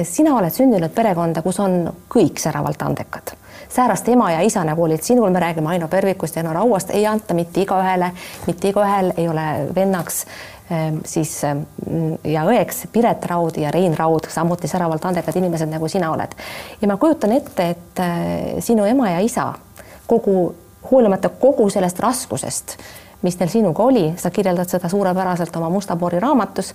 [0.03, 3.37] sina oled sündinud perekonda, kus on kõik säravalt andekad
[3.69, 7.05] säärast ema ja isa, nagu olid sinul, me räägime Aino Pervikust ja Eno Rauast, ei
[7.07, 8.11] anta mitte igaühele,
[8.47, 10.25] mitte igaühel ei ole vennaks
[10.71, 11.63] ehm, siis ehm,
[12.23, 16.35] ja õeks Piret Raud ja Rein Raud, samuti säravalt andekad inimesed, nagu sina oled.
[16.81, 19.53] ja ma kujutan ette, et eh, sinu ema ja isa
[20.07, 20.55] kogu,
[20.91, 22.77] hoolimata kogu sellest raskusest,
[23.21, 26.73] mis neil sinuga oli, sa kirjeldad seda suurepäraselt oma Musta Poori raamatus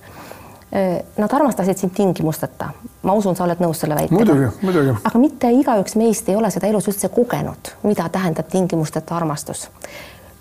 [1.16, 2.68] nad armastasid sind tingimusteta.
[3.02, 4.16] ma usun, sa oled nõus selle väitega.
[4.16, 4.94] muidugi, muidugi.
[5.04, 9.68] aga mitte igaüks meist ei ole seda elus üldse kogenud, mida tähendab tingimusteta armastus.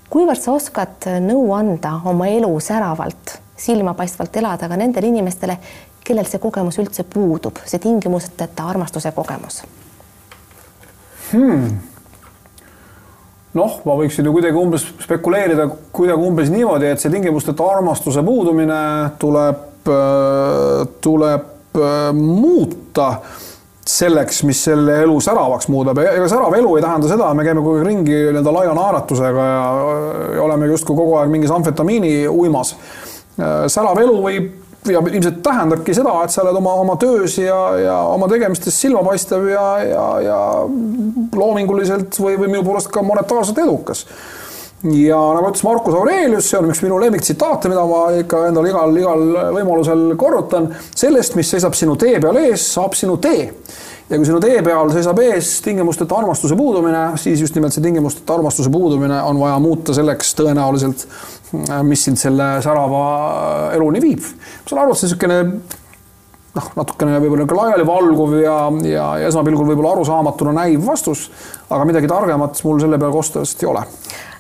[0.10, 5.58] kuivõrd sa oskad nõu anda oma elu säravalt, silmapaistvalt elada ka nendele inimestele,
[6.04, 9.64] kellel see kogemus üldse puudub, see tingimusteta armastuse kogemus
[11.32, 11.80] hmm.?
[13.54, 18.80] noh, ma võiksin ju kuidagi umbes spekuleerida kuidagi umbes niimoodi, et see tingimusteta armastuse puudumine
[19.20, 19.68] tuleb
[21.02, 23.14] tuleb äh, muuta
[23.92, 27.64] selleks, mis selle elu säravaks muudab ja ega särav elu ei tähenda seda, me käime
[27.64, 29.64] kogu aeg ringi nii-öelda laia naeratusega ja,
[30.38, 32.76] ja oleme justkui kogu aeg mingis amfetamiini uimas.
[33.40, 34.52] Äh, särav elu võib
[34.90, 39.46] ja ilmselt tähendabki seda, et sa oled oma, oma töös ja, ja oma tegemistes silmapaistev
[39.52, 40.38] ja, ja, ja
[41.38, 44.06] loominguliselt või, või minu poolest ka monetaarselt edukas
[44.84, 48.96] ja nagu ütles Marcus Aurelius, see on üks minu lemmiktsitaate, mida ma ikka endale igal,
[48.98, 49.26] igal
[49.58, 50.72] võimalusel korrutan.
[50.96, 53.52] sellest, mis seisab sinu tee peal ees, saab sinu tee.
[54.10, 58.40] ja kui sinu tee peal seisab ees tingimusteta armastuse puudumine, siis just nimelt see tingimusteta
[58.40, 61.06] armastuse puudumine on vaja muuta selleks tõenäoliselt,
[61.86, 63.06] mis sind selle särava
[63.78, 64.26] eluni viib.
[64.26, 65.40] ma saan aru, et see niisugune
[66.58, 68.58] noh, natukene võib-olla niisugune laialivalguv ja,
[68.90, 71.30] ja esmapilgul võib-olla arusaamatuna näiv vastus,
[71.70, 73.88] aga midagi targemat mul selle peale kosta lihtsalt ei ole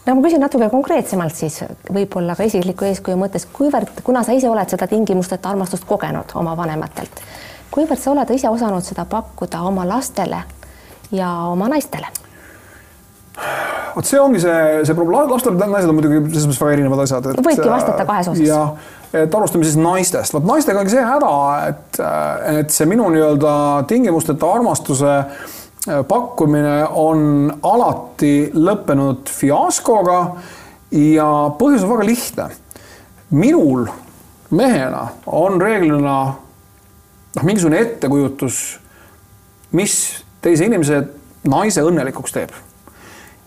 [0.05, 1.61] no ma küsin natuke konkreetsemalt siis
[1.93, 6.55] võib-olla ka isikliku eeskuju mõttes, kuivõrd, kuna sa ise oled seda tingimusteta armastust kogenud oma
[6.57, 7.21] vanematelt,
[7.73, 10.43] kuivõrd sa oled ise osanud seda pakkuda oma lastele
[11.11, 12.09] ja oma naistele?
[13.95, 17.29] vot see ongi see, see probleem, lastel naised on muidugi selles mõttes väga erinevad asjad.
[17.45, 18.43] võidki vastata kahes osas.
[18.45, 18.73] jah,
[19.15, 21.31] et alustame siis naistest, vot naistega ongi see häda,
[21.71, 22.01] et,
[22.59, 23.53] et see minu nii-öelda
[23.89, 30.19] tingimusteta armastuse äh, Äh, pakkumine on alati lõppenud fiaskoga
[30.93, 32.49] ja põhjus on väga lihtne.
[33.31, 33.87] minul
[34.51, 36.17] mehena on reeglina
[37.35, 38.57] noh, mingisugune ettekujutus,
[39.71, 39.95] mis
[40.43, 41.01] teise inimese,
[41.47, 42.53] naise õnnelikuks teeb.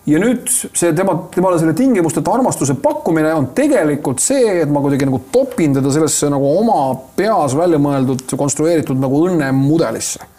[0.05, 5.07] ja nüüd see tema, temale selle tingimusteta armastuse pakkumine on tegelikult see, et ma kuidagi
[5.07, 10.34] nagu topin teda sellesse nagu oma peas välja mõeldud, konstrueeritud nagu õnnemudelisse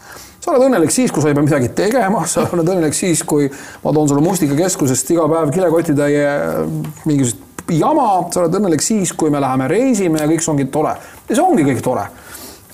[0.47, 3.49] sa oled õnnelik siis, kui sa ei pea midagi tegema, sa oled õnnelik siis, kui
[3.83, 6.61] ma toon sulle Mustikakeskusest iga päev kilekotitäie äh,
[7.09, 7.43] mingisugust
[7.75, 10.95] jama, sa oled õnnelik siis, kui me läheme reisime ja kõik see ongi tore.
[11.27, 12.05] ja see ongi kõik tore.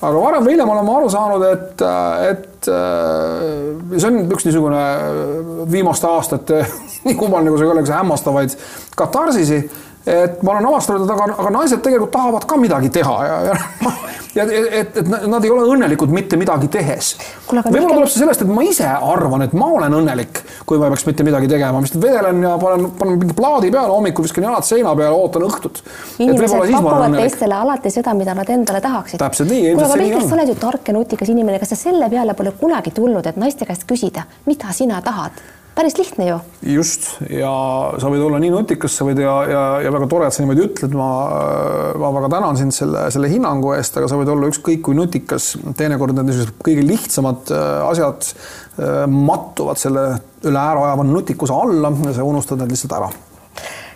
[0.03, 4.45] aga varem või hiljem olen ma aru saanud, et, äh, et äh, see on üks
[4.51, 4.85] niisugune
[5.73, 6.67] viimaste aastate
[7.07, 8.59] nii kummaline, kui see ei ole, hämmastavaid
[9.01, 9.63] katarsisi
[10.07, 13.93] et ma olen avastanud, et aga, aga naised tegelikult tahavad ka midagi teha ja, ja,
[14.39, 17.13] ja et, et nad ei ole õnnelikud mitte midagi tehes.
[17.51, 20.95] võib-olla tuleb see sellest, et ma ise arvan, et ma olen õnnelik, kui ma ei
[20.95, 24.49] peaks mitte midagi tegema, ma lihtsalt vedelen ja panen, panen mingi plaadi peale hommikul, viskan
[24.49, 25.83] jalad seina peale, ootan õhtut.
[26.19, 29.23] inimesed pakuvad teistele alati seda, mida nad endale tahaksid.
[29.23, 29.73] täpselt nii.
[29.73, 32.57] kuule, aga Mihkel, sa oled ju tark ja nutikas inimene, kas sa selle peale pole
[32.59, 35.45] kunagi tulnud, et naiste käest küsida, mida sina tahad?
[35.75, 36.39] Päris lihtne ju.
[36.75, 37.53] just ja
[38.01, 40.65] sa võid olla nii nutikas, sa võid ja, ja, ja väga tore, et sa niimoodi
[40.67, 41.09] ütled, ma,
[42.01, 45.53] ma väga tänan sind selle, selle hinnangu eest, aga sa võid olla ükskõik kui nutikas,
[45.79, 50.07] teinekord need niisugused kõige lihtsamad äh, asjad äh, mattuvad selle
[50.43, 53.11] üle ära ajava nutikuse alla ja sa unustad need lihtsalt ära.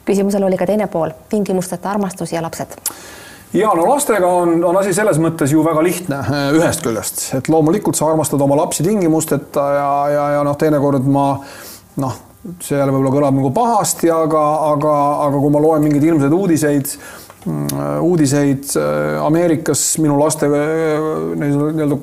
[0.06, 2.78] küsimusel oli ka teine pool, tingimusteta armastus ja lapsed
[3.54, 7.50] ja no lastega on, on asi selles mõttes ju väga lihtne äh, ühest küljest, et
[7.52, 11.28] loomulikult sa armastad oma lapsi tingimusteta ja, ja, ja noh, teinekord ma
[12.02, 12.18] noh,
[12.62, 14.96] see jälle võib-olla kõlab nagu pahasti, aga, aga,
[15.28, 16.98] aga kui ma loen mingeid hirmsaid uudiseid
[18.02, 18.72] uudiseid
[19.22, 21.98] Ameerikas minu laste nii-öelda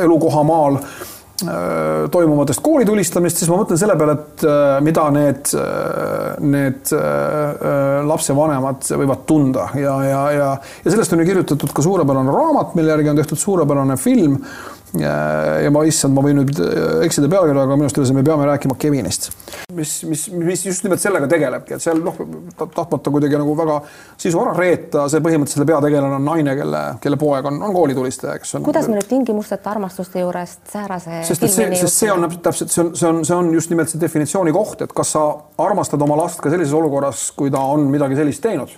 [0.00, 0.78] elukohamaal
[1.38, 4.42] toimuvatest koolitulistamist, siis ma mõtlen selle peale, et
[4.82, 5.52] mida need,
[6.42, 6.90] need
[8.08, 9.68] lapsevanemad võivad tunda.
[9.78, 10.48] Ja, ja, ja,
[10.82, 14.40] ja sellest on ju kirjutatud ka suurepärane raamat, mille järgi on tehtud suurepärane film
[14.96, 18.76] ja ma, issand, ma võin nüüd äh, eksida pealkirjaga, aga minu arust me peame rääkima
[18.80, 19.28] Kevinist,
[19.76, 22.16] mis, mis, mis just nimelt sellega tegelebki, et seal noh,
[22.56, 23.78] tahtmata kuidagi nagu väga
[24.20, 28.38] sisu ära reeta, see põhimõtteliselt selle peategelane on naine, kelle, kelle poeg on, on koolitulistaja,
[28.40, 28.66] kes on.
[28.68, 32.84] kuidas me nüüd tingimusteta armastuste juurest säärase sest et see, sest see on täpselt, see
[32.86, 35.28] on, see on, see on just nimelt see definitsiooni koht, et kas sa
[35.60, 38.72] armastad oma last ka sellises olukorras, kui ta on midagi sellist teinud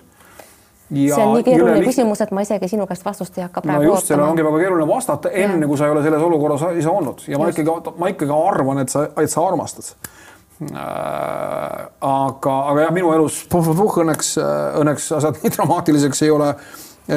[0.90, 1.88] Ja see on nii keeruline liht...
[1.92, 4.62] küsimus, et ma isegi sinu käest vastust ei hakka praegu no just, sellele ongi väga
[4.64, 7.42] keeruline vastata enne, kui sa ei ole selles olukorras ise olnud ja just.
[7.42, 9.92] ma ikkagi, ma ikkagi arvan, et sa, et sa armastad
[10.66, 10.72] äh,.
[12.10, 14.32] aga, aga jah, minu elus puh, puh, õnneks,
[14.82, 16.50] õnneks asjad nii dramaatiliseks ei ole,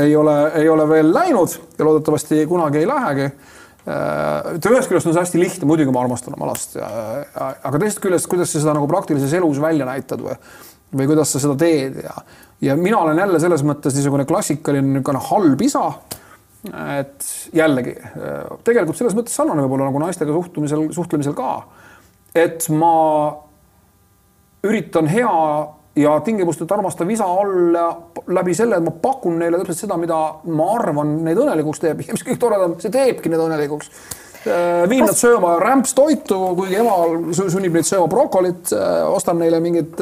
[0.04, 4.54] ei ole, ei ole veel läinud ja loodetavasti kunagi ei lähegi äh,.
[4.70, 8.54] ühest küljest on see hästi lihtne, muidugi ma armastan oma last, aga teisest küljest, kuidas
[8.54, 10.38] sa seda nagu praktilises elus välja näitad või,
[10.94, 12.20] või kuidas sa seda teed ja
[12.63, 15.86] ja mina olen jälle selles mõttes niisugune klassikaline niisugune halb isa.
[16.99, 17.97] et jällegi
[18.63, 21.49] tegelikult selles mõttes sarnane võib-olla nagu naistega suhtumisel, suhtlemisel ka.
[22.36, 22.93] et ma
[24.63, 25.34] üritan hea
[25.95, 27.84] ja tingimusteta armastav isa olla
[28.28, 32.15] läbi selle, et ma pakun neile täpselt seda, mida ma arvan neid õnnelikuks teeb ja
[32.15, 33.91] mis kõik toredam, see teebki neid õnnelikuks
[34.90, 36.96] viin nad sööma rämpstoitu, kuigi ema
[37.34, 40.02] sunnib neid sööma brokolit, äh, ostan neile mingeid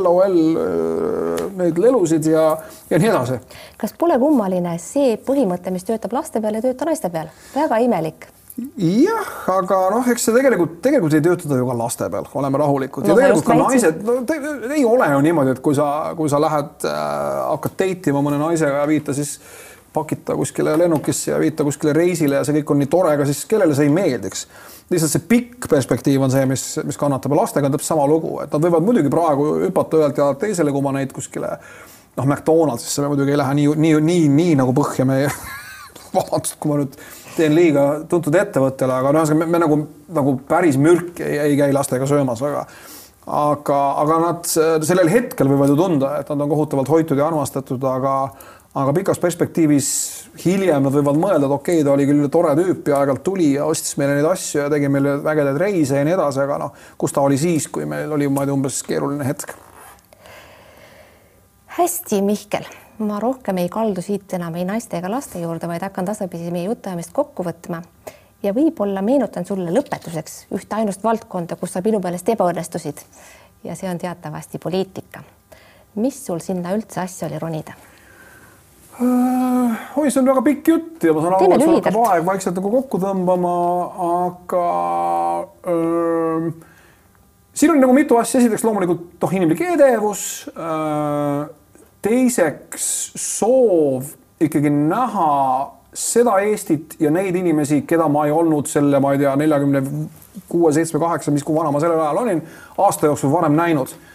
[0.00, 2.48] LOL äh, neid lelusid ja,
[2.90, 3.40] ja nii edasi.
[3.80, 7.30] kas pole kummaline see põhimõte, mis töötab laste peal, ei tööta naiste peal?
[7.54, 8.28] väga imelik
[8.80, 13.04] jah, aga noh, eks see tegelikult, tegelikult ei tööta ju ka laste peal, oleme rahulikud
[13.04, 16.40] no, ja tegelikult ka naised, no ei ole ju niimoodi, et kui sa, kui sa
[16.42, 17.00] lähed äh,,
[17.52, 19.36] hakkad date ima mõne naisega ja viita siis
[19.96, 23.44] pakita kuskile lennukisse ja viita kuskile reisile ja see kõik on nii tore, aga siis
[23.48, 24.46] kellele see ei meeldiks?
[24.92, 28.36] lihtsalt see pikk perspektiiv on see, mis, mis kannatab ja lastega on täpselt sama lugu,
[28.44, 33.02] et nad võivad muidugi praegu hüpata ühelt jalalt teisele, kui ma neid kuskile noh, McDonaldsisse
[33.02, 35.30] me muidugi ei lähe nii, nii, nii, nii nagu põhja meie
[36.16, 36.98] vabandust, kui ma nüüd
[37.36, 39.80] teen liiga tuntud ettevõttele, aga noh, me, me nagu,
[40.16, 42.66] nagu päris mürk ei, ei käi lastega söömas, aga
[43.26, 44.46] aga, aga nad
[44.86, 48.14] sellel hetkel võivad ju tunda, et nad on kohutavalt hoitud ja armastatud, aga
[48.76, 49.90] aga pikas perspektiivis
[50.42, 53.52] hiljem nad võivad mõelda, et okei okay,, ta oli küll tore tüüp ja aeg-ajalt tuli
[53.54, 56.74] ja ostis meile neid asju ja tegi meile ägedaid reise ja nii edasi, aga noh,
[57.00, 59.54] kus ta oli siis, kui meil oli, ma ei tea, umbes keeruline hetk.
[61.78, 62.68] hästi, Mihkel,
[63.08, 66.68] ma rohkem ei kaldu siit enam ei naiste ega laste juurde, vaid hakkan tasapisi meie
[66.68, 67.80] jutuajamist kokku võtma
[68.44, 73.04] ja võib-olla meenutan sulle lõpetuseks ühte ainust valdkonda, kus sa minu meelest ebaõnnestusid
[73.64, 75.24] ja see on teatavasti poliitika.
[75.96, 77.72] mis sul sinna üldse asja oli ronida?
[78.96, 82.22] Äh, oi, see on väga pikk jutt ja ma saan aru, et sul hakkab aeg
[82.24, 83.52] vaikselt nagu kokku tõmbama,
[84.06, 84.62] aga
[85.68, 86.48] öö,
[87.52, 90.22] siin on nagu mitu asja, esiteks loomulikult noh, inimlik edevus.
[92.06, 92.88] teiseks
[93.20, 95.30] soov ikkagi näha
[95.96, 99.84] seda Eestit ja neid inimesi, keda ma ei olnud selle, ma ei tea, neljakümne
[100.48, 102.44] kuue, seitsme, kaheksa, mis, kui vana ma sellel ajal olin,
[102.80, 104.12] aasta jooksul varem näinud Äh,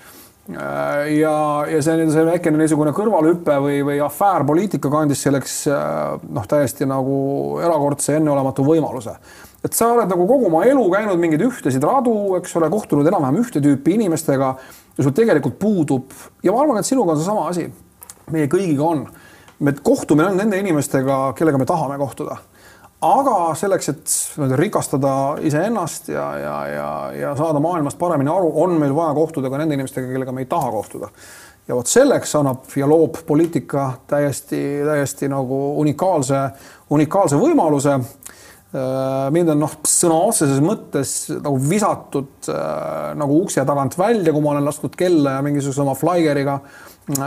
[0.50, 1.36] ja,
[1.70, 6.88] ja see, see väikene niisugune kõrvalhüpe või, või afäär poliitikaga andis selleks äh, noh, täiesti
[6.90, 7.16] nagu
[7.62, 9.16] erakordse enneolematu võimaluse.
[9.64, 13.42] et sa oled nagu kogu oma elu käinud mingeid ühtesid radu, eks ole, kohtunud enam-vähem
[13.44, 14.54] ühte tüüpi inimestega
[14.98, 17.70] ja sul tegelikult puudub ja ma arvan, et sinuga on seesama asi.
[18.32, 19.08] meie kõigiga on.
[19.60, 22.42] me kohtume ainult nende inimestega, kellega me tahame kohtuda
[23.02, 28.94] aga selleks, et rikastada iseennast ja, ja, ja, ja saada maailmast paremini aru, on meil
[28.96, 31.10] vaja kohtuda ka nende inimestega, kellega me ei taha kohtuda.
[31.68, 36.50] ja vot selleks annab ja loob poliitika täiesti, täiesti nagu unikaalse,
[36.90, 38.00] unikaalse võimaluse.
[38.72, 41.10] Äh, mind on noh, sõna otseses mõttes
[41.44, 45.96] nagu visatud äh, nagu ukse tagant välja, kui ma olen lasknud kella ja mingisuguse oma
[46.00, 46.56] flaieriga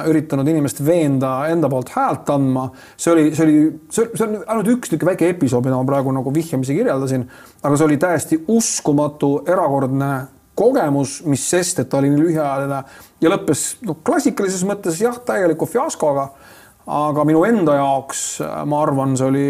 [0.09, 2.71] üritanud inimest veenda enda poolt häält andma.
[2.97, 3.59] see oli, see oli,
[3.93, 7.27] see on ainult üks niisugune väike episood, mida ma praegu nagu vihjamisi kirjeldasin,
[7.61, 10.11] aga see oli täiesti uskumatu, erakordne
[10.57, 12.81] kogemus, mis sest, et ta oli nii lühiajaline
[13.21, 16.31] ja lõppes noh, klassikalises mõttes jah, täieliku fiaskoga.
[16.89, 18.27] aga minu enda jaoks
[18.65, 19.47] ma arvan, see oli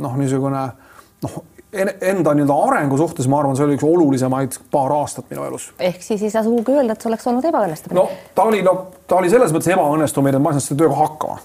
[0.00, 0.64] noh, niisugune
[1.24, 1.42] noh
[1.76, 5.70] enda nii-öelda arengu suhtes, ma arvan, see oli üks olulisemaid paar aastat minu elus.
[5.78, 7.98] ehk siis ei saa sugugi öelda, et see oleks olnud ebaõnnestumine.
[7.98, 8.76] no ta oli, no
[9.08, 11.40] ta oli selles mõttes ebaõnnestumine, et ma ei saanud selle tööga hakkama.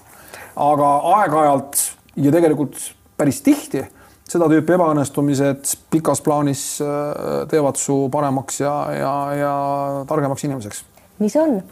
[0.68, 1.82] aga aeg-ajalt
[2.22, 2.78] ja tegelikult
[3.18, 3.84] päris tihti
[4.32, 9.54] seda tüüpi ebaõnnestumised pikas plaanis äh, teevad su paremaks ja, ja, ja
[10.08, 10.84] targemaks inimeseks
[11.30, 11.62] see on.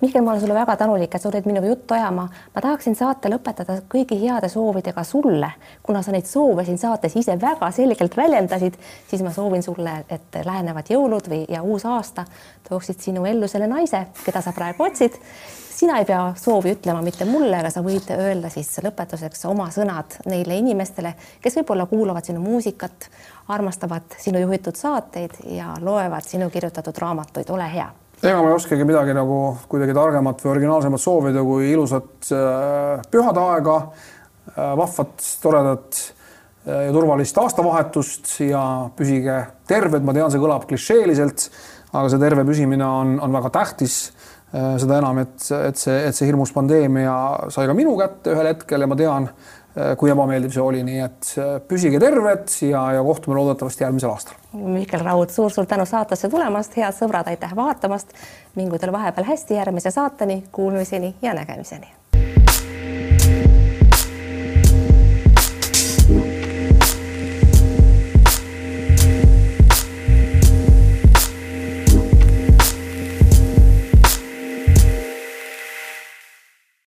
[0.00, 2.28] Mihkel, ma olen sulle väga tänulik, et sa tulid minuga juttu ajama.
[2.54, 5.52] ma tahaksin saate lõpetada kõigi heade soovidega sulle,
[5.82, 8.74] kuna sa neid soove siin saates ise väga selgelt väljendasid,
[9.10, 12.24] siis ma soovin sulle, et lähenevad jõulud või ja uus aasta
[12.68, 15.16] tooksid sinu ellu selle naise, keda sa praegu otsid
[15.78, 20.16] sina ei pea soovi ütlema mitte mulle, aga sa võid öelda siis lõpetuseks oma sõnad
[20.26, 23.06] neile inimestele, kes võib-olla kuulavad sinu muusikat,
[23.54, 27.88] armastavad sinu juhitud saateid ja loevad sinu kirjutatud raamatuid, ole hea
[28.22, 29.40] ega ma ei oskagi midagi nagu
[29.70, 33.76] kuidagi targemat või originaalsemat soovida kui ilusat äh, pühade aega,
[34.54, 36.00] äh, vahvat, toredat
[36.66, 38.62] äh, ja turvalist aastavahetust ja
[38.98, 41.46] püsige terved, ma tean, see kõlab klišeeliselt,
[41.92, 44.00] aga see terve püsimine on, on väga tähtis.
[44.48, 47.14] Äh, seda enam, et, et see, et see hirmus pandeemia
[47.54, 49.30] sai ka minu kätte ühel hetkel ja ma tean,
[49.98, 54.40] kui ebameeldiv see oli, nii et äh, püsige terved ja, ja kohtume loodetavasti järgmisel aastal.
[54.52, 58.16] Mihkel Raud suur,, suur-suur tänu saatesse tulemast, head sõbrad, aitäh vaatamast.
[58.56, 61.97] mingu teil vahepeal hästi järgmise saateni, kuulmiseni ja nägemiseni